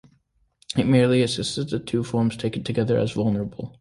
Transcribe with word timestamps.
It 0.75 0.87
merely 0.87 1.21
assesses 1.23 1.69
the 1.69 1.77
two 1.77 2.03
forms 2.03 2.35
taken 2.35 2.63
together, 2.63 2.97
as 2.97 3.11
vulnerable. 3.11 3.69